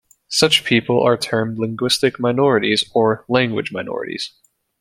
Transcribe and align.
Such 0.29 0.63
people 0.63 0.99
are 1.03 1.15
termed 1.15 1.59
linguistic 1.59 2.19
minorities 2.19 2.83
or 2.91 3.23
language 3.29 3.71
minorities. 3.71 4.31